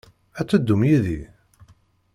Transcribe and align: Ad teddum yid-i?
Ad 0.39 0.47
teddum 0.47 0.81
yid-i? 0.89 1.21